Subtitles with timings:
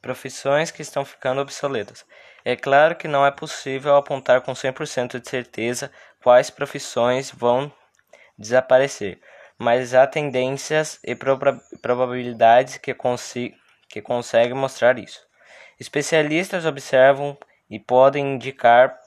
[0.00, 2.04] profissões que estão ficando obsoletas.
[2.44, 5.90] É claro que não é possível apontar com 100% de certeza
[6.22, 7.72] quais profissões vão
[8.38, 9.20] desaparecer,
[9.58, 12.94] mas há tendências e proba probabilidades que,
[13.88, 15.26] que conseguem mostrar isso.
[15.78, 17.36] Especialistas observam
[17.70, 18.98] e podem indicar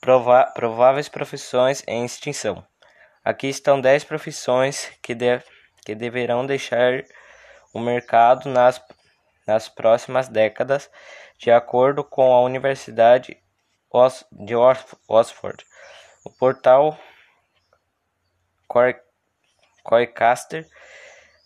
[0.00, 2.64] prova prováveis profissões em extinção.
[3.24, 5.40] Aqui estão 10 profissões que, de
[5.84, 7.02] que deverão deixar
[7.72, 8.80] o mercado nas,
[9.46, 10.90] nas próximas décadas,
[11.38, 13.36] de acordo com a Universidade
[14.32, 14.54] de
[15.08, 15.64] Oxford.
[16.24, 16.98] O portal
[19.84, 20.66] Coicaster,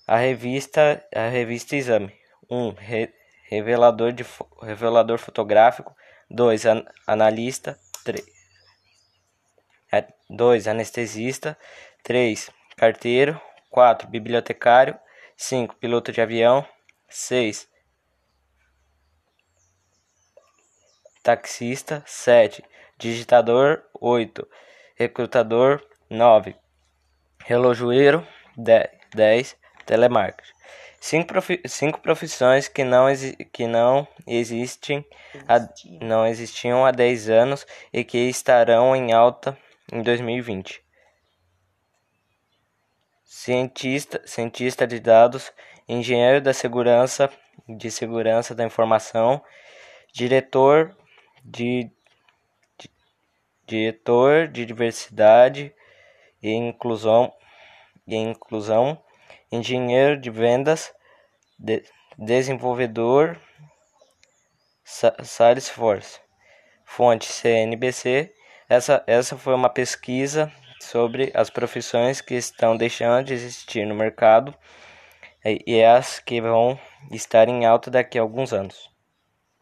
[0.06, 2.16] a revista, a revista Exame.
[2.48, 2.56] 1.
[2.56, 3.12] Um, re,
[3.50, 4.14] revelador,
[4.62, 5.94] revelador fotográfico.
[6.30, 6.66] 2.
[6.66, 7.78] An, analista.
[8.04, 8.24] 3.
[10.30, 10.66] 2.
[10.66, 11.58] É, anestesista.
[12.02, 12.50] 3.
[12.76, 13.38] Carteiro.
[13.70, 14.08] 4.
[14.08, 14.98] Bibliotecário.
[15.36, 15.74] 5.
[15.76, 16.66] Piloto de avião.
[17.08, 17.68] 6.
[21.28, 22.02] Taxista.
[22.06, 22.64] 7.
[22.96, 23.82] Digitador.
[24.00, 24.48] 8.
[24.96, 25.82] Recrutador.
[26.08, 26.56] 9.
[27.44, 28.26] Relojoeiro.
[28.56, 29.54] 10.
[29.84, 30.52] Telemarketing.
[30.98, 33.06] Cinco, profi cinco profissões que não,
[33.52, 35.04] que não existem
[35.46, 35.60] a,
[36.00, 39.56] não existiam há 10 anos e que estarão em alta
[39.92, 40.82] em 2020
[43.22, 45.52] cientista, cientista de dados,
[45.88, 47.30] engenheiro da segurança,
[47.68, 49.40] de segurança da informação,
[50.12, 50.96] diretor
[51.50, 51.90] de,
[52.78, 52.90] de
[53.66, 55.74] diretor de diversidade
[56.42, 57.32] e inclusão
[58.06, 59.00] e inclusão,
[59.52, 60.92] engenheiro de vendas,
[61.58, 61.84] de,
[62.16, 63.38] desenvolvedor
[64.84, 66.20] Salesforce.
[66.84, 68.32] Fonte CNBC.
[68.68, 74.54] Essa, essa foi uma pesquisa sobre as profissões que estão deixando de existir no mercado
[75.44, 76.78] e as que vão
[77.10, 78.90] estar em alta daqui a alguns anos.